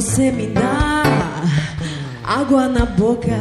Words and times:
você 0.00 0.30
me 0.30 0.46
dá 0.46 1.02
água 2.22 2.68
na 2.68 2.86
boca, 2.86 3.36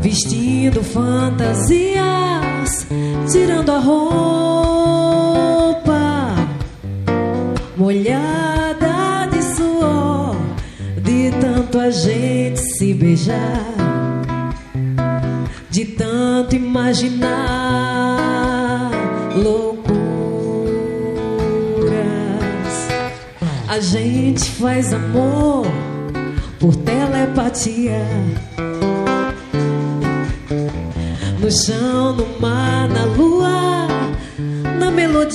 vestindo 0.00 0.82
fantasias, 0.82 2.23
tirando 3.34 3.70
a 3.72 3.78
roupa 3.80 5.24
molhada 7.76 9.26
de 9.32 9.42
suor, 9.42 10.36
de 11.02 11.32
tanto 11.40 11.80
a 11.80 11.90
gente 11.90 12.60
se 12.60 12.94
beijar, 12.94 13.64
de 15.68 15.84
tanto 15.84 16.54
imaginar 16.54 17.32
louco 19.34 19.92
A 23.66 23.80
gente 23.80 24.48
faz 24.52 24.92
amor 24.92 25.66
por 26.60 26.76
telepatia. 26.76 28.06
No 31.44 31.50
chão, 31.50 32.14
no 32.14 32.40
mar, 32.40 32.88
na 32.88 33.04
lua, 33.04 33.86
na 34.78 34.90
melodia. 34.90 35.34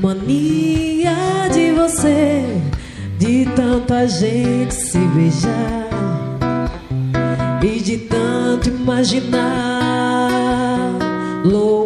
Mania 0.00 1.46
de 1.52 1.72
você, 1.72 2.42
de 3.18 3.44
tanta 3.54 4.08
gente 4.08 4.72
se 4.72 4.96
beijar 4.96 5.90
e 7.62 7.80
de 7.80 7.98
tanto 7.98 8.70
imaginar 8.70 9.42
loucura. 11.44 11.85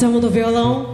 Anselmo 0.00 0.18
no 0.18 0.30
violão. 0.30 0.89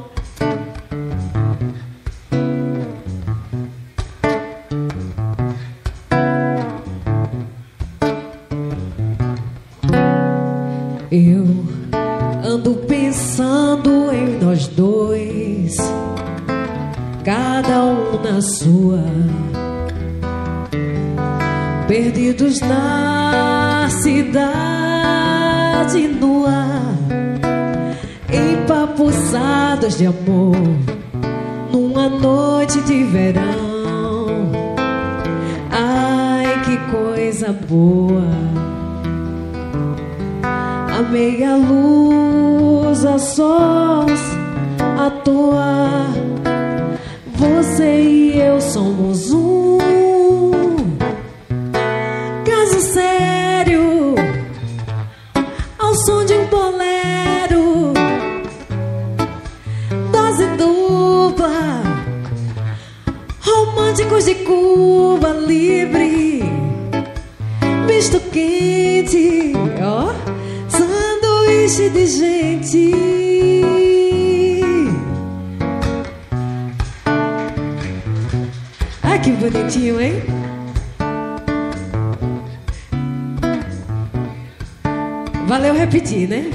Repetir, 85.86 86.28
né? 86.28 86.50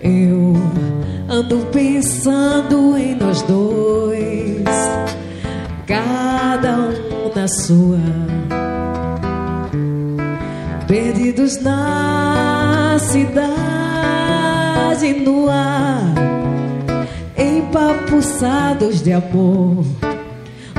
Eu 0.00 0.54
ando 1.28 1.66
pensando 1.72 2.96
em 2.96 3.16
nós 3.16 3.42
dois, 3.42 4.62
cada 5.86 6.76
um 6.76 7.32
na 7.34 7.48
sua, 7.48 7.98
perdidos 10.86 11.60
na 11.60 12.96
cidade 13.00 13.54
no 15.24 15.50
ar, 15.50 16.14
empapuçados 17.36 19.02
de 19.02 19.12
amor, 19.12 19.84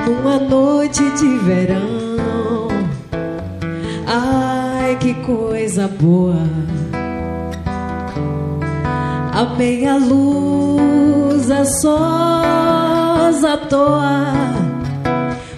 numa 0.05 0.39
noite 0.39 1.03
de 1.17 1.37
verão. 1.39 2.26
Que 5.07 5.13
coisa 5.25 5.87
boa. 5.87 6.35
A 9.31 9.45
meia 9.57 9.95
luz, 9.95 11.49
a 11.49 11.63
sós 11.63 13.41
à 13.45 13.55
toa. 13.55 14.33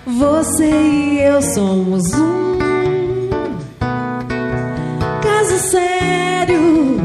Você 0.06 0.69
e 0.69 1.22
eu 1.24 1.42
somos 1.42 2.13
um 2.13 2.60
caso 5.19 5.57
sério. 5.72 7.02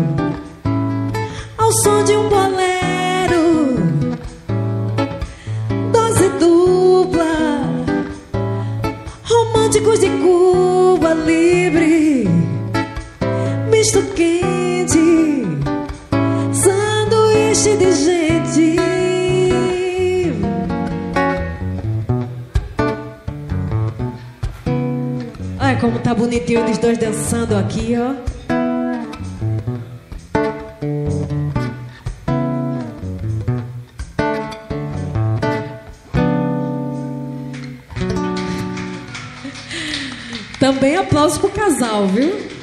Ao 1.56 1.72
som 1.72 2.04
de 2.04 2.12
um 2.14 2.28
bolero, 2.28 3.74
dose 5.90 6.28
dupla, 6.38 7.24
românticos 9.22 9.98
de 9.98 10.10
Cuba 10.10 11.14
livre, 11.14 12.03
misto 13.84 14.02
quente, 14.14 15.44
sanduíche 16.54 17.76
de 17.76 17.92
gente. 17.92 18.76
Olha 25.60 25.76
como 25.82 25.98
tá 25.98 26.14
bonitinho 26.14 26.60
eles 26.60 26.78
dois 26.78 26.96
dançando 26.96 27.54
aqui, 27.56 27.94
ó. 27.98 28.14
Também 40.58 40.96
aplauso 40.96 41.38
pro 41.38 41.50
casal, 41.50 42.06
viu? 42.06 42.53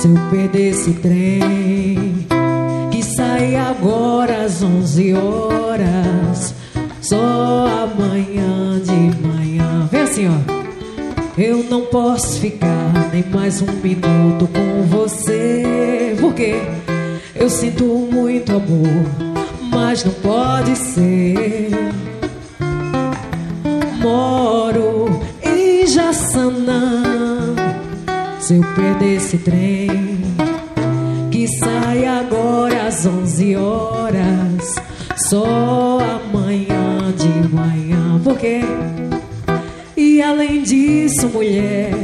Se 0.00 0.08
eu 0.08 0.14
perder 0.30 0.70
esse 0.70 0.94
trem 0.94 2.26
que 2.90 3.02
sai 3.02 3.54
agora 3.54 4.46
às 4.46 4.62
11 4.62 5.12
horas, 5.12 6.54
só 7.02 7.66
amanhã 7.82 8.80
de 8.80 9.28
manhã. 9.28 9.88
Vem 9.92 10.00
assim, 10.00 10.26
ó. 10.26 11.38
Eu 11.38 11.62
não 11.64 11.82
posso 11.82 12.40
ficar 12.40 13.10
nem 13.12 13.22
mais 13.30 13.60
um 13.60 13.66
minuto 13.66 14.48
com 14.48 14.86
você. 14.86 16.16
Porque 16.18 16.54
eu 17.34 17.50
sinto 17.50 17.84
muito 17.84 18.52
amor, 18.52 19.04
mas 19.70 20.02
não 20.02 20.14
pode 20.14 20.76
ser. 20.76 21.68
Moro 24.00 25.20
em 25.42 25.86
Jaçanã. 25.86 27.59
Se 28.50 28.56
eu 28.56 28.64
perder 28.74 29.14
esse 29.14 29.38
trem 29.38 29.88
que 31.30 31.46
sai 31.60 32.04
agora 32.04 32.88
às 32.88 33.06
11 33.06 33.54
horas, 33.54 34.74
só 35.28 36.00
amanhã 36.00 37.12
de 37.16 37.48
manhã. 37.54 38.20
Por 38.24 38.36
quê? 38.36 38.62
E 39.96 40.20
além 40.20 40.64
disso, 40.64 41.28
mulher, 41.28 41.94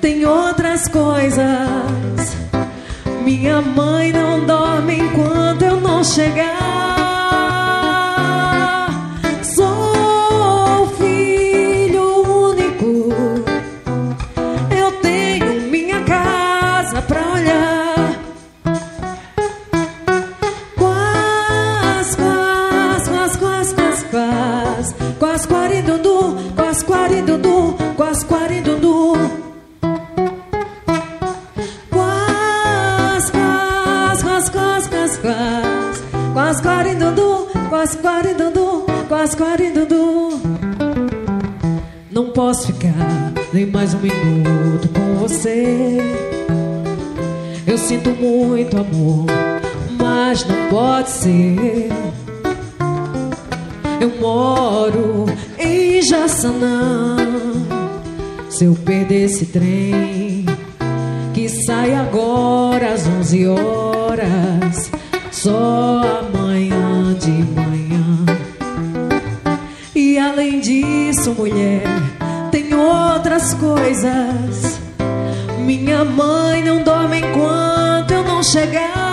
tem 0.00 0.26
outras 0.26 0.88
coisas. 0.88 1.46
Minha 3.22 3.62
mãe 3.62 4.12
não 4.12 4.44
dorme 4.44 4.96
enquanto 4.98 5.62
eu 5.62 5.80
não 5.80 6.02
chegar. 6.02 6.63
Esse 59.34 59.46
trem 59.46 60.46
que 61.34 61.48
sai 61.48 61.92
agora 61.92 62.92
às 62.92 63.04
11 63.04 63.48
horas, 63.48 64.92
só 65.32 66.20
amanhã 66.20 67.14
de 67.18 67.32
manhã. 67.32 68.24
E 69.92 70.16
além 70.16 70.60
disso, 70.60 71.34
mulher, 71.34 71.82
tem 72.52 72.72
outras 72.74 73.54
coisas. 73.54 74.78
Minha 75.58 76.04
mãe 76.04 76.62
não 76.62 76.84
dorme 76.84 77.18
enquanto 77.18 78.12
eu 78.12 78.22
não 78.22 78.40
chegar. 78.40 79.03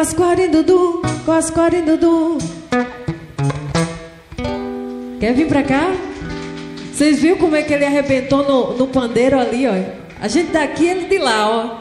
Coscore 0.00 0.48
Dudu, 0.48 1.02
Coscore 1.26 1.82
Dudu. 1.82 2.38
Quer 5.20 5.34
vir 5.34 5.46
pra 5.46 5.62
cá? 5.62 5.92
Vocês 6.90 7.20
viram 7.20 7.36
como 7.36 7.54
é 7.54 7.62
que 7.62 7.74
ele 7.74 7.84
arrebentou 7.84 8.42
no, 8.42 8.78
no 8.78 8.86
pandeiro 8.86 9.38
ali, 9.38 9.68
ó? 9.68 9.72
A 10.18 10.26
gente 10.26 10.52
daqui, 10.52 10.86
ele 10.86 11.06
de 11.06 11.18
lá, 11.18 11.50
ó. 11.50 11.80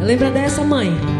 Lembra 0.02 0.30
dessa, 0.30 0.64
mãe? 0.64 1.19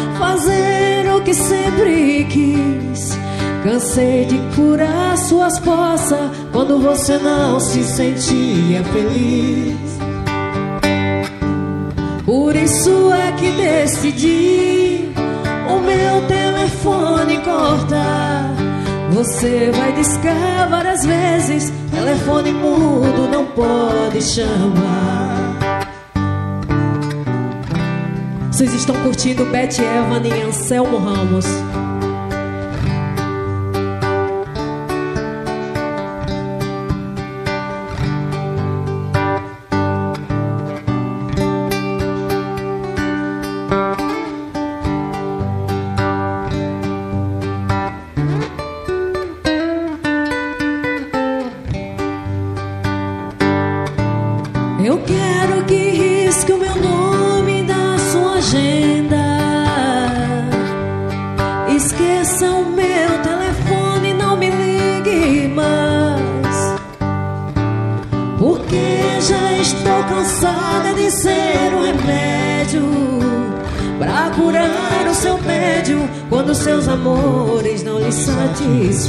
fazer 0.21 1.11
o 1.15 1.21
que 1.21 1.33
sempre 1.33 2.25
quis. 2.29 3.17
Cansei 3.63 4.25
de 4.25 4.37
curar 4.55 5.17
suas 5.17 5.59
poças 5.59 6.31
quando 6.51 6.79
você 6.79 7.17
não 7.17 7.59
se 7.59 7.83
sentia 7.83 8.83
feliz. 8.93 9.99
Por 12.25 12.55
isso 12.55 13.11
é 13.11 13.31
que 13.33 13.51
decidi 13.51 15.11
o 15.67 15.79
meu 15.79 16.15
telefone 16.27 17.37
cortar. 17.39 18.49
Você 19.11 19.71
vai 19.75 19.91
discar 19.93 20.69
várias 20.69 21.03
vezes 21.05 21.73
Telefone 21.91 22.53
mudo 22.53 23.27
não 23.29 23.45
pode 23.47 24.21
chamar. 24.21 25.50
Vocês 28.61 28.75
estão 28.75 28.95
curtindo 29.01 29.43
Beth 29.45 29.79
Evan 29.79 30.21
e 30.27 30.41
Anselmo 30.43 30.99
Ramos. 30.99 31.47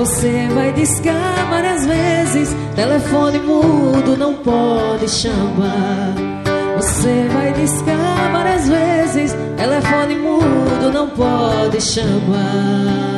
Você 0.00 0.48
vai 0.54 0.72
discar 0.72 1.46
várias 1.50 1.84
vezes, 1.84 2.56
telefone 2.74 3.38
mudo 3.38 4.16
não 4.16 4.32
pode 4.32 5.06
chamar. 5.06 6.14
Você 6.78 7.28
vai 7.30 7.52
discar 7.52 8.32
várias 8.32 8.66
vezes, 8.66 9.36
telefone 9.58 10.14
mudo 10.14 10.90
não 10.90 11.10
pode 11.10 11.82
chamar. 11.82 13.10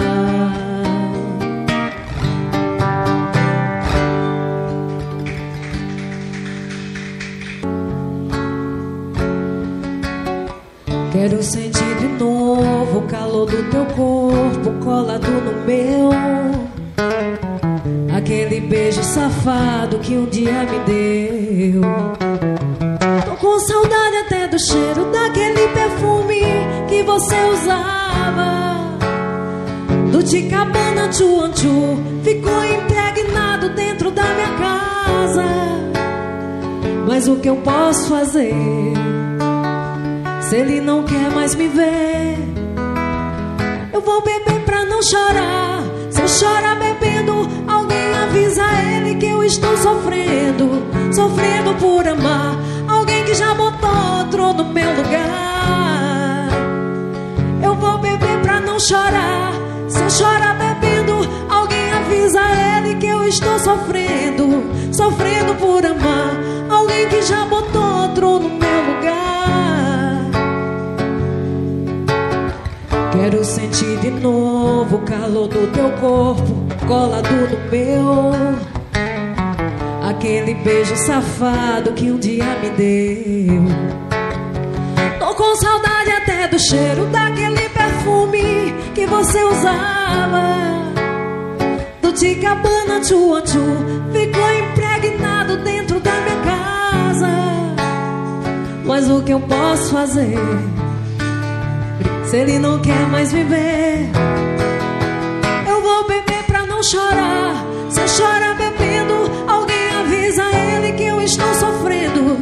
Quero 11.12 11.40
sentir 11.44 11.96
de 12.00 12.08
novo 12.18 12.98
o 12.98 13.02
calor 13.02 13.46
do 13.46 13.70
teu 13.70 13.86
corpo 13.94 14.84
colado 14.84 15.30
no 15.30 15.64
meu. 15.64 16.71
Aquele 18.22 18.60
beijo 18.60 19.02
safado 19.02 19.98
que 19.98 20.14
um 20.14 20.26
dia 20.26 20.62
me 20.62 20.78
deu. 20.86 21.80
Tô 23.24 23.34
com 23.36 23.58
saudade 23.58 24.16
até 24.18 24.46
do 24.46 24.60
cheiro 24.60 25.10
daquele 25.10 25.66
perfume 25.66 26.40
que 26.88 27.02
você 27.02 27.34
usava. 27.52 28.96
Do 30.12 30.22
Ticabana 30.22 31.12
Chuanchu 31.12 31.98
ficou 32.22 32.64
impregnado 32.64 33.70
dentro 33.70 34.12
da 34.12 34.22
minha 34.22 34.56
casa. 34.56 35.44
Mas 37.08 37.26
o 37.26 37.36
que 37.40 37.48
eu 37.48 37.56
posso 37.56 38.08
fazer? 38.08 38.54
Se 40.42 40.56
ele 40.58 40.80
não 40.80 41.02
quer 41.02 41.28
mais 41.32 41.56
me 41.56 41.66
ver, 41.66 42.38
eu 43.92 44.00
vou 44.00 44.22
beber 44.22 44.60
pra 44.64 44.84
não 44.84 45.02
chorar. 45.02 45.82
Se 46.08 46.22
eu 46.22 46.28
chorar 46.28 46.72
alguém 46.91 46.91
avisa 48.32 48.64
ele 48.96 49.14
que 49.16 49.26
eu 49.26 49.44
estou 49.44 49.76
sofrendo, 49.76 50.82
sofrendo 51.14 51.74
por 51.74 52.08
amar 52.08 52.56
alguém 52.88 53.22
que 53.26 53.34
já 53.34 53.52
botou 53.52 53.90
outro 54.18 54.54
no 54.54 54.64
meu 54.72 54.88
lugar. 54.96 56.48
Eu 57.62 57.74
vou 57.74 57.98
beber 57.98 58.40
pra 58.40 58.58
não 58.58 58.80
chorar. 58.80 59.52
Se 59.86 60.00
eu 60.00 60.08
chorar 60.08 60.56
bebendo, 60.56 61.28
alguém 61.50 61.92
avisa 61.92 62.40
ele 62.78 62.94
que 62.94 63.06
eu 63.06 63.22
estou 63.28 63.58
sofrendo, 63.58 64.64
sofrendo 64.90 65.54
por 65.56 65.84
amar 65.84 66.34
alguém 66.70 67.06
que 67.08 67.20
já 67.20 67.44
botou 67.44 67.82
outro 67.82 68.38
no 68.40 68.48
meu 68.48 68.80
lugar. 68.94 70.30
Quero 73.12 73.44
sentir 73.44 73.98
de 73.98 74.10
novo 74.10 74.96
o 74.96 75.02
calor 75.02 75.48
do 75.48 75.66
teu 75.70 75.90
corpo 76.00 76.61
colado 76.86 77.28
no 77.30 77.70
meu. 77.70 78.32
Aquele 80.08 80.54
beijo 80.54 80.96
safado 80.96 81.92
que 81.92 82.10
um 82.10 82.18
dia 82.18 82.44
me 82.60 82.70
deu. 82.70 83.62
Tô 85.18 85.34
com 85.34 85.54
saudade 85.56 86.10
até 86.10 86.48
do 86.48 86.58
cheiro 86.58 87.06
daquele 87.06 87.68
perfume 87.68 88.74
que 88.94 89.06
você 89.06 89.42
usava. 89.42 90.82
Do 92.00 92.12
Ticabana 92.12 93.00
Tchu 93.00 93.42
ficou 94.12 94.52
impregnado 94.52 95.56
dentro 95.58 96.00
da 96.00 96.12
minha 96.12 96.36
casa. 96.44 97.28
Mas 98.84 99.08
o 99.10 99.22
que 99.22 99.32
eu 99.32 99.40
posso 99.40 99.92
fazer? 99.92 100.38
Se 102.24 102.36
ele 102.36 102.58
não 102.58 102.80
quer 102.80 103.06
mais 103.08 103.32
viver, 103.32 104.10
não 106.82 106.90
chorar. 106.90 107.64
Se 107.90 108.00
eu 108.00 108.08
chorar 108.08 108.56
bebendo, 108.56 109.14
alguém 109.46 109.88
avisa 110.00 110.42
ele 110.42 110.92
que 110.94 111.04
eu 111.04 111.22
estou 111.22 111.54
sofrendo, 111.54 112.38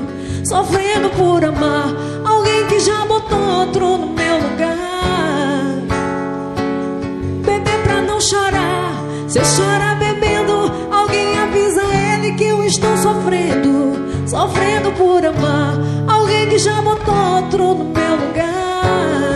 sofrendo 0.49 1.11
por 1.11 1.44
amar 1.44 1.94
alguém 2.25 2.66
que 2.66 2.80
já 2.80 3.04
botou 3.04 3.38
outro 3.38 3.99
no 3.99 4.06
meu 4.06 4.37
lugar. 4.37 5.76
Beber 7.44 7.82
pra 7.82 8.00
não 8.00 8.18
chorar. 8.18 8.94
Se 9.28 9.38
eu 9.38 9.44
chorar 9.44 9.99
bebendo, 9.99 10.73
alguém 10.90 11.38
avisa 11.38 11.82
ele 12.14 12.32
que 12.32 12.44
eu 12.44 12.64
estou 12.64 12.97
sofrendo, 12.97 14.26
sofrendo 14.26 14.90
por 14.92 15.25
amar 15.25 15.75
alguém 16.09 16.49
que 16.49 16.59
já 16.59 16.80
botou 16.80 17.14
outro 17.14 17.75
no 17.75 17.85
meu 17.85 18.16
lugar. 18.26 19.29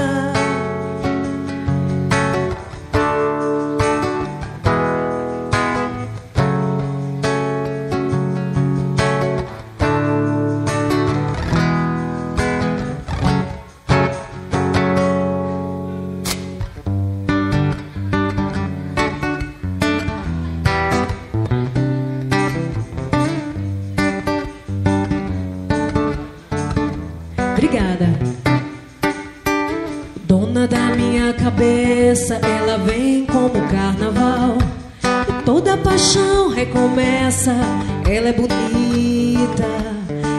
Ela 38.08 38.28
é 38.28 38.32
bonita, 38.32 39.66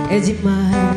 é 0.09 0.17
demais. 0.17 0.94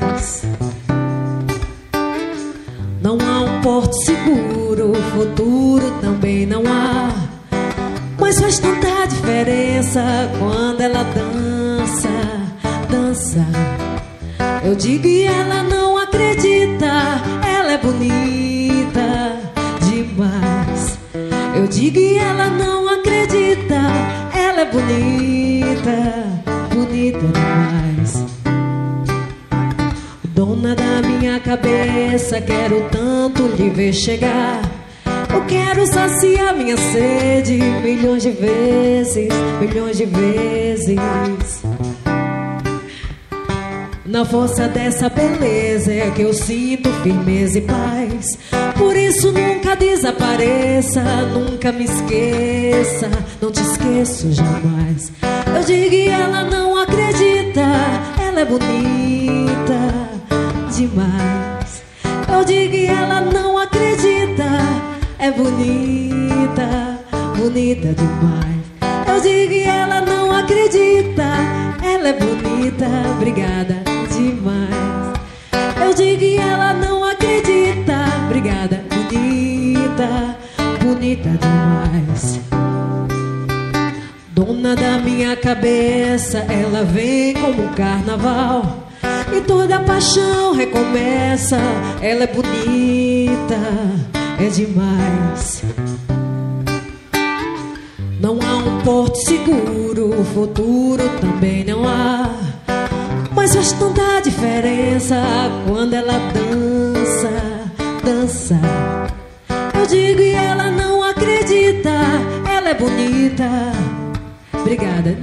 Chegar. 33.98 34.62
Eu 35.32 35.44
quero 35.46 35.86
saciar 35.86 36.54
minha 36.54 36.76
sede 36.76 37.58
milhões 37.82 38.22
de 38.22 38.30
vezes, 38.30 39.28
milhões 39.60 39.96
de 39.96 40.04
vezes. 40.04 40.98
Na 44.06 44.24
força 44.24 44.66
dessa 44.68 45.08
beleza 45.10 45.92
é 45.92 46.10
que 46.10 46.22
eu 46.22 46.32
sinto 46.32 46.90
firmeza 47.02 47.58
e 47.58 47.62
paz. 47.62 48.38
Por 48.76 48.96
isso 48.96 49.32
nunca 49.32 49.76
desapareça, 49.76 51.02
nunca 51.26 51.72
me 51.72 51.84
esqueça, 51.84 53.10
não 53.40 53.50
te 53.50 53.60
esqueço 53.60 54.32
jamais. 54.32 55.12
Eu 55.54 55.64
digo 55.64 55.94
e 55.94 56.08
ela 56.08 56.44
não 56.44 56.78
acredita, 56.78 57.66
ela 58.18 58.40
é 58.40 58.44
bonita 58.44 60.08
demais. 60.74 61.37
Eu 62.38 62.44
digo 62.44 62.72
e 62.72 62.86
ela 62.86 63.20
não 63.20 63.58
acredita, 63.58 64.44
é 65.18 65.28
bonita, 65.28 67.00
bonita 67.36 67.92
demais. 67.92 68.62
Eu 69.08 69.20
digo 69.20 69.52
e 69.54 69.64
ela 69.64 70.00
não 70.02 70.30
acredita, 70.30 71.24
ela 71.82 72.08
é 72.10 72.12
bonita, 72.12 72.86
obrigada 73.10 73.82
demais. 74.12 75.18
Eu 75.84 75.92
digo 75.92 76.22
e 76.22 76.36
ela 76.36 76.74
não 76.74 77.02
acredita. 77.02 78.04
Obrigada, 78.26 78.84
bonita, 78.88 80.36
bonita 80.80 81.30
demais. 81.30 82.40
Dona 84.28 84.76
da 84.76 84.98
minha 84.98 85.36
cabeça, 85.36 86.38
ela 86.48 86.84
vem 86.84 87.34
como 87.34 87.64
um 87.64 87.74
carnaval. 87.74 88.87
E 89.36 89.40
toda 89.42 89.80
paixão 89.80 90.54
recomeça. 90.54 91.58
Ela 92.00 92.24
é 92.24 92.26
bonita, 92.26 93.58
é 94.40 94.48
demais. 94.48 95.62
Não 98.20 98.38
há 98.42 98.56
um 98.56 98.82
porto 98.82 99.16
seguro, 99.16 100.24
futuro 100.34 101.02
também 101.20 101.64
não 101.64 101.86
há. 101.86 102.28
Mas 103.34 103.54
faz 103.54 103.72
tanta 103.72 104.20
diferença 104.20 105.16
quando 105.66 105.94
ela 105.94 106.18
dança, 106.34 107.30
dança. 108.04 108.58
Eu 109.78 109.86
digo 109.86 110.20
e 110.20 110.32
ela 110.32 110.70
não 110.70 111.04
acredita, 111.04 111.90
ela 112.50 112.70
é 112.70 112.74
bonita. 112.74 113.48
Obrigada. 114.52 115.16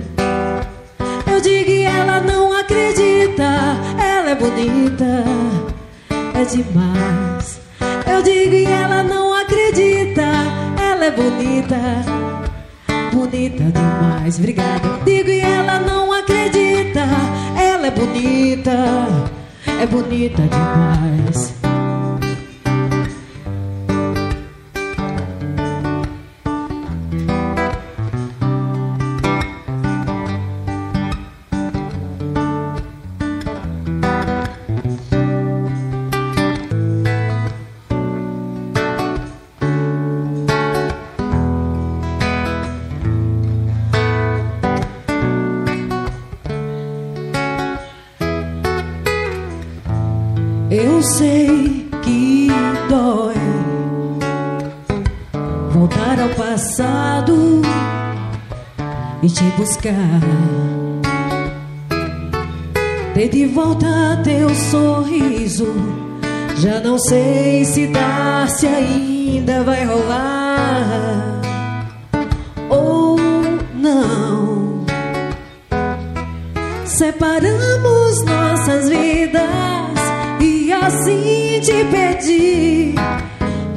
Eu 1.29 1.41
digo 1.41 1.69
e 1.69 1.83
ela 1.83 2.21
não 2.21 2.53
acredita, 2.57 3.14
ela 3.43 4.31
é 4.31 4.35
bonita, 4.35 5.23
é 6.33 6.45
demais. 6.45 7.59
Eu 8.11 8.21
digo 8.21 8.53
e 8.53 8.65
ela 8.65 9.03
não 9.03 9.33
acredita, 9.33 10.21
ela 10.79 11.05
é 11.05 11.11
bonita, 11.11 11.75
bonita 13.11 13.63
demais. 13.63 14.37
Obrigada. 14.37 14.99
Digo 15.05 15.29
e 15.29 15.39
ela 15.39 15.79
não 15.79 16.11
acredita, 16.11 17.05
ela 17.57 17.87
é 17.87 17.91
bonita, 17.91 18.71
é 19.81 19.85
bonita 19.85 20.41
demais. 20.43 21.54
Te 59.35 59.43
buscar. 59.57 60.21
Ter 63.13 63.27
de 63.27 63.45
volta 63.47 64.21
teu 64.23 64.49
sorriso. 64.55 65.67
Já 66.57 66.79
não 66.79 66.97
sei 66.97 67.65
se 67.65 67.87
dá, 67.87 68.47
se 68.47 68.65
ainda 68.65 69.61
vai 69.63 69.83
rolar 69.85 71.41
ou 72.69 73.17
não. 73.75 74.85
Separamos 76.85 78.23
nossas 78.23 78.87
vidas 78.87 79.99
e 80.39 80.71
assim 80.71 81.59
te 81.61 81.83
pedi 81.91 82.95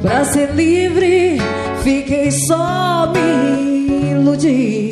pra 0.01 0.23
ser 0.23 0.51
livre. 0.55 1.37
Fiquei 1.83 2.31
só 2.31 3.11
me 3.13 4.11
iludir. 4.11 4.89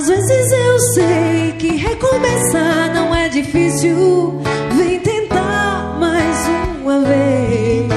Às 0.00 0.08
vezes 0.08 0.50
eu 0.50 0.78
sei 0.94 1.52
que 1.58 1.76
recomeçar 1.76 2.90
não 2.94 3.14
é 3.14 3.28
difícil. 3.28 4.40
Vem 4.74 4.98
tentar 5.00 5.98
mais 6.00 6.38
uma 6.80 7.00
vez. 7.00 7.92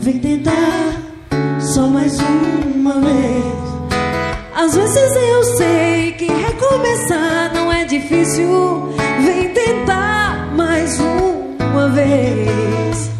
Vem 0.00 0.18
tentar 0.18 1.00
só 1.58 1.86
mais 1.86 2.18
uma 2.20 3.00
vez. 3.00 3.54
Às 4.54 4.74
vezes 4.74 5.16
eu 5.16 5.44
sei 5.56 6.12
que 6.12 6.26
recomeçar 6.26 7.54
não 7.54 7.72
é 7.72 7.86
difícil. 7.86 8.94
Vem 9.24 9.54
tentar 9.54 10.52
mais 10.54 11.00
uma 11.00 11.88
vez. 11.88 13.10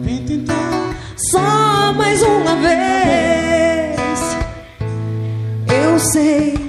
Vem 0.00 0.24
tentar 0.24 0.94
Só 1.30 1.92
mais 1.92 2.22
uma 2.22 2.56
vez. 2.56 4.00
Eu 5.68 5.98
sei 5.98 6.61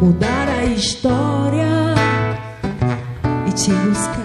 mudar 0.00 0.48
a 0.48 0.64
história 0.64 1.94
e 3.46 3.52
te 3.52 3.70
buscar. 3.70 4.18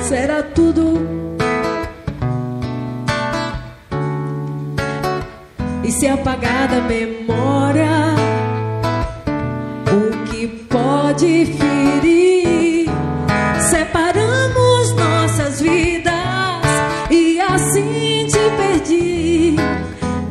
Será 0.00 0.42
tudo 0.42 1.34
e 5.82 5.90
se 5.90 6.06
apagar 6.06 6.68
da 6.68 6.80
memória 6.82 8.14
o 9.90 10.24
que 10.26 10.46
pode 10.46 11.46
ferir. 11.46 12.88
Separamos 13.58 14.94
nossas 14.94 15.60
vidas 15.60 16.14
e 17.10 17.40
assim 17.40 18.26
te 18.28 18.38
perdi. 18.56 19.56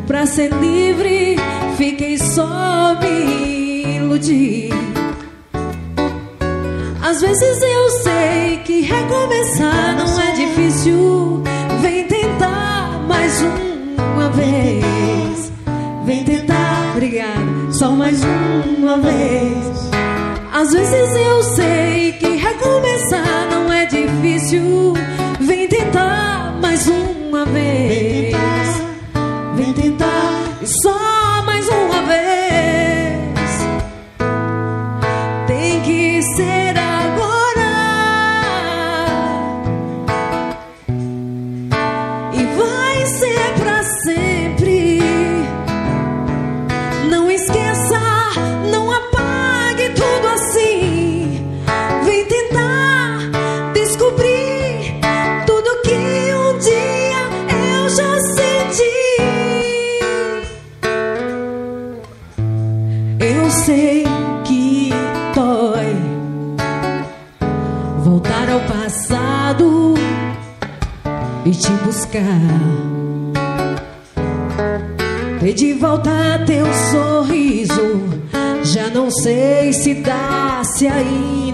Pra 0.07 0.25
ser 0.25 0.51
livre, 0.53 1.22
só 2.33 2.95
me 2.99 3.97
iludir. 3.97 4.73
Às 6.99 7.21
vezes 7.21 7.61
eu 7.61 7.89
sei 8.01 8.57
que 8.65 8.81
recomeçar 8.81 9.95
não 9.95 10.19
é 10.19 10.31
difícil. 10.31 11.43
Vem 11.81 12.07
tentar 12.07 13.03
mais 13.07 13.39
uma 13.41 14.29
vez. 14.29 15.51
Vem 16.05 16.23
tentar, 16.23 16.93
obrigada, 16.93 17.71
só 17.71 17.91
mais 17.91 18.19
uma 18.23 18.97
vez. 18.97 19.91
Às 20.51 20.73
vezes 20.73 21.15
eu 21.15 21.43
sei 21.43 22.13
que 22.13 22.35
recomeçar 22.35 23.47
não 23.51 23.71
é 23.71 23.85
difícil. 23.85 24.93
Vem 25.39 25.67
tentar 25.67 26.57
mais 26.59 26.87
uma 26.87 27.45
vez. 27.45 28.35
Vem 29.55 29.71
tentar, 29.73 30.41
só 30.81 31.02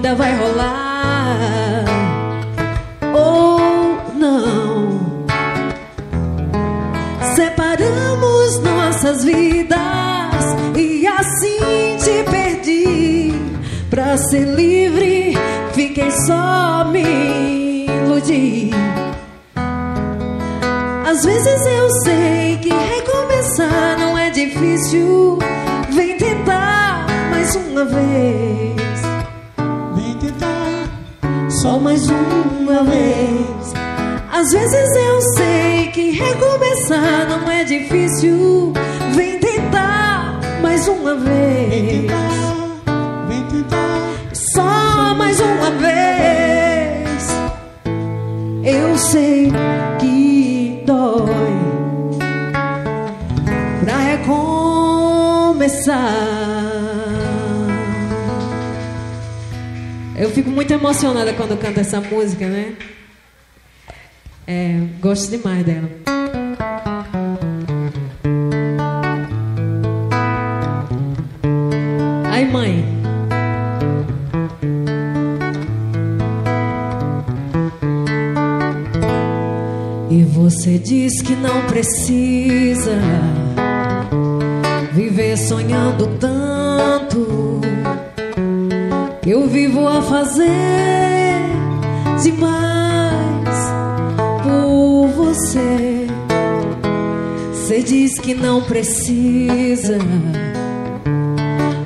ainda 0.10 0.16
vai 0.16 0.36
rolar 0.38 1.86
ou 3.14 3.60
não. 4.16 5.26
Separamos 7.36 8.60
nossas 8.60 9.24
vidas 9.24 9.78
e 10.76 11.06
assim 11.06 11.98
te 11.98 12.24
perdi. 12.30 13.34
Pra 13.90 14.18
ser 14.18 14.46
livre, 14.46 15.36
fiquei 15.74 16.12
só 16.12 16.86
me 16.86 17.86
iludir. 17.86 18.72
Às 21.08 21.26
vezes 21.26 21.66
eu 21.66 21.90
sei 22.04 22.58
que 22.58 22.70
recomeçar 22.70 23.98
não 24.00 24.18
é 24.18 24.30
difícil. 24.30 25.40
Vem 25.92 26.18
tentar 26.18 27.08
mais 27.32 27.56
uma 27.56 27.86
vez. 27.86 29.09
Vem 31.60 31.62
Só 31.62 31.78
mais 31.78 32.10
uma 32.10 32.84
vez. 32.84 33.74
Às 34.32 34.50
vezes 34.50 34.96
eu 34.96 35.22
sei 35.36 35.92
que 35.92 36.12
recomeçar 36.12 37.28
não 37.28 37.52
é 37.52 37.66
difícil. 37.66 38.72
Vem 39.14 39.38
tentar 39.40 40.40
mais 40.62 40.88
uma 40.88 41.16
Vem 41.16 41.26
vez. 41.26 42.06
tentar 42.06 42.30
Vem 43.28 43.44
tentar 43.48 44.00
Só 44.32 45.14
mais 45.16 45.38
uma 45.42 45.72
vez. 45.72 47.28
Eu 48.64 48.98
sei 48.98 49.52
que 50.00 50.82
dói 50.86 51.60
pra 53.84 53.98
recomeçar. 53.98 56.29
Eu 60.20 60.30
fico 60.32 60.50
muito 60.50 60.74
emocionada 60.74 61.32
quando 61.32 61.58
canto 61.58 61.80
essa 61.80 62.02
música, 62.02 62.46
né? 62.46 62.74
É, 64.46 64.78
gosto 65.00 65.32
demais 65.32 65.66
dela. 65.66 65.90
Aí, 72.30 72.46
mãe. 72.52 72.84
E 80.12 80.24
você 80.26 80.78
diz 80.78 81.22
que 81.22 81.34
não 81.38 81.62
precisa 81.68 83.00
viver 84.92 85.38
sonhando 85.38 86.08
tanto 86.18 87.59
eu 89.30 89.48
vivo 89.48 89.88
a 89.88 90.02
fazer 90.02 90.48
demais 92.24 92.50
por 94.42 95.08
você. 95.10 96.08
Você 97.54 97.84
diz 97.84 98.18
que 98.18 98.34
não 98.34 98.64
precisa 98.64 100.00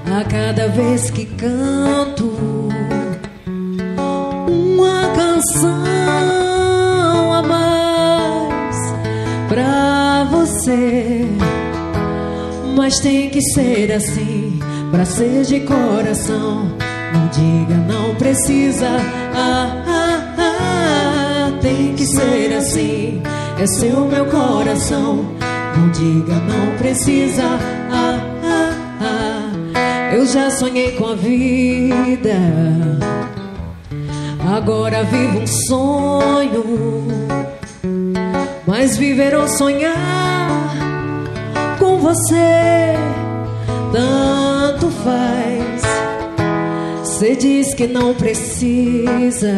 a 0.10 0.24
cada 0.24 0.70
vez 0.70 1.12
que 1.12 1.26
canto 1.26 2.32
uma 4.48 5.14
canção 5.14 5.84
a 7.34 7.42
mais 7.42 8.78
pra 9.50 10.24
você. 10.32 11.28
Mas 12.78 13.00
tem 13.00 13.30
que 13.30 13.42
ser 13.42 13.92
assim 13.92 14.62
pra 14.92 15.04
ser 15.04 15.44
de 15.44 15.60
coração. 15.60 16.93
Não 17.14 17.28
diga 17.28 17.74
não 18.14 18.16
precisa. 18.16 18.88
Ah, 19.36 19.84
ah, 19.88 20.36
ah. 20.38 21.52
tem 21.62 21.94
que 21.96 22.06
ser 22.06 22.54
assim. 22.56 23.22
É 23.60 23.66
seu 23.66 24.06
meu 24.06 24.26
coração. 24.26 25.26
Não 25.76 25.90
diga, 25.90 26.34
não 26.34 26.78
precisa. 26.78 27.44
Ah, 27.92 28.20
ah, 28.44 28.72
ah. 29.02 30.14
Eu 30.14 30.26
já 30.26 30.50
sonhei 30.52 30.92
com 30.94 31.08
a 31.08 31.16
vida. 31.16 32.38
Agora 34.56 35.04
vivo 35.04 35.40
um 35.40 35.48
sonho. 35.48 36.64
Mas 38.68 38.98
viver 38.98 39.36
ou 39.36 39.48
sonhar 39.48 39.96
com 41.80 41.98
você 41.98 42.96
tanto 43.92 44.90
faz. 45.04 45.53
Você 47.24 47.38
diz 47.38 47.74
que 47.74 47.88
não 47.88 48.14
precisa. 48.14 49.56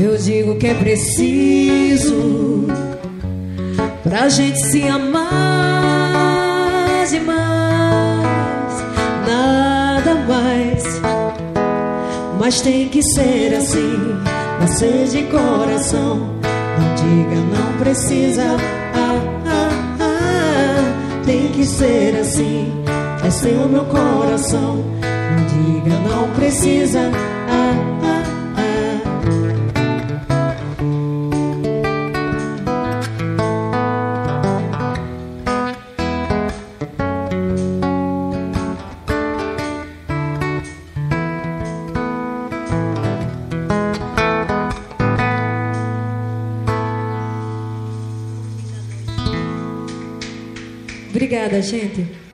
Eu 0.00 0.16
digo 0.16 0.54
que 0.58 0.68
é 0.68 0.74
preciso 0.74 2.68
pra 4.04 4.28
gente 4.28 4.60
se 4.60 4.84
amar 4.84 5.24
demais, 7.10 8.84
nada 9.26 10.14
mais. 10.28 10.84
Mas 12.38 12.60
tem 12.60 12.88
que 12.88 13.02
ser 13.02 13.56
assim, 13.56 14.14
nascer 14.60 15.08
de 15.08 15.24
coração. 15.24 16.30
Não 16.78 16.94
diga, 16.94 17.40
não 17.40 17.76
precisa. 17.80 18.56
Ah, 18.94 19.20
ah, 19.44 19.70
ah. 19.98 21.24
Tem 21.26 21.48
que 21.48 21.64
ser 21.64 22.14
assim, 22.20 22.72
é 23.24 23.64
o 23.64 23.68
meu 23.68 23.84
coração. 23.86 24.94
Diga, 25.48 25.98
não 26.08 26.30
precisa. 26.34 27.10
Ah, 27.48 27.74
ah. 28.08 28.36
Obrigada, 51.10 51.62
gente. 51.62 52.25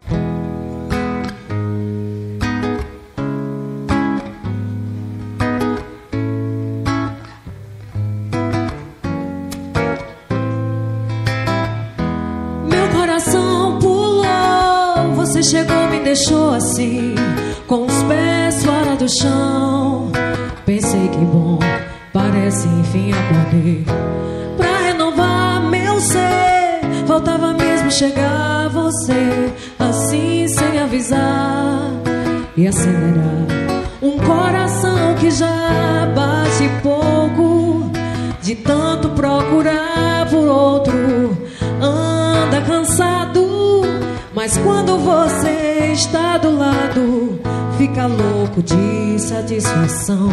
Está 45.92 46.38
do 46.38 46.56
lado, 46.56 47.38
fica 47.76 48.06
louco 48.06 48.62
de 48.62 49.18
satisfação. 49.18 50.30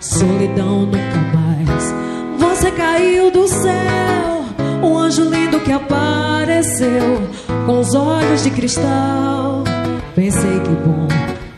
Solidão 0.00 0.82
nunca 0.82 1.18
mais. 1.34 1.94
Você 2.38 2.70
caiu 2.72 3.30
do 3.30 3.48
céu, 3.48 4.44
um 4.82 4.98
anjo 4.98 5.24
lindo 5.24 5.58
que 5.60 5.72
apareceu 5.72 7.22
com 7.64 7.80
os 7.80 7.94
olhos 7.94 8.42
de 8.42 8.50
cristal. 8.50 9.64
Pensei 10.14 10.60
que 10.60 10.70
bom, 10.70 11.08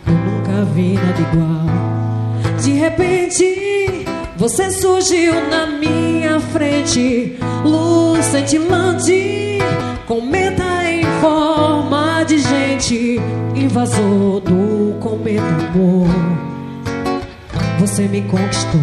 eu 0.07 0.15
nunca 0.15 0.65
vi 0.73 0.95
nada 0.95 1.21
igual. 1.21 2.63
De 2.63 2.73
repente, 2.73 4.07
você 4.37 4.71
surgiu 4.71 5.35
na 5.49 5.67
minha 5.67 6.39
frente, 6.39 7.37
luz 7.65 8.25
cintilante, 8.27 9.13
em 9.13 9.61
forma 10.07 10.40
de 12.91 12.97
gente, 12.97 13.21
invasor 13.55 14.41
do 14.41 14.99
cometa 14.99 15.43
amor. 15.45 16.09
Você 17.79 18.09
me 18.09 18.23
conquistou, 18.23 18.81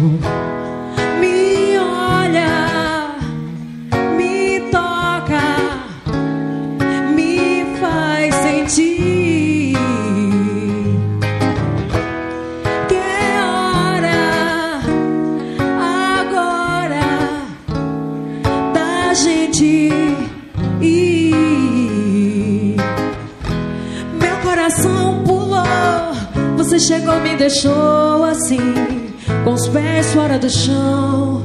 chegou, 26.88 27.20
me 27.20 27.36
deixou 27.36 28.24
assim, 28.24 29.12
com 29.44 29.52
os 29.52 29.68
pés 29.68 30.10
fora 30.14 30.38
do 30.38 30.48
chão. 30.48 31.42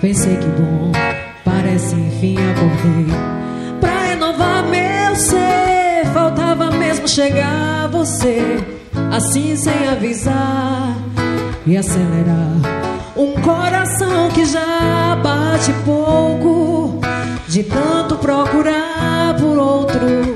Pensei 0.00 0.36
que 0.36 0.46
bom, 0.46 0.92
parece 1.44 1.96
enfim 1.96 2.36
acordei. 2.52 3.06
Pra 3.80 4.04
renovar 4.04 4.62
meu 4.62 5.16
ser, 5.16 6.06
faltava 6.12 6.70
mesmo 6.70 7.08
chegar 7.08 7.88
você, 7.88 8.64
assim 9.10 9.56
sem 9.56 9.88
avisar 9.88 10.96
e 11.66 11.76
acelerar. 11.76 12.54
Um 13.16 13.32
coração 13.42 14.30
que 14.30 14.44
já 14.44 15.18
bate 15.20 15.72
pouco, 15.84 17.00
de 17.48 17.64
tanto 17.64 18.16
procurar 18.18 19.34
por 19.40 19.58
outro, 19.58 20.33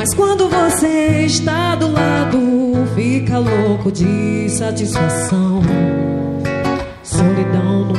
Mas 0.00 0.14
quando 0.14 0.48
você 0.48 1.26
está 1.26 1.74
do 1.74 1.92
lado, 1.92 2.38
fica 2.94 3.38
louco 3.38 3.92
de 3.92 4.48
satisfação. 4.48 5.60
Solidão 7.02 7.89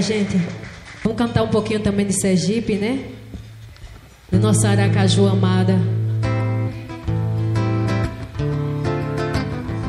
Gente. 0.00 0.40
Vamos 1.02 1.18
cantar 1.18 1.42
um 1.42 1.48
pouquinho 1.48 1.80
também 1.80 2.06
de 2.06 2.12
Sergipe, 2.12 2.74
né? 2.74 3.04
De 4.30 4.38
nossa 4.38 4.68
Aracaju 4.68 5.26
amada. 5.26 5.97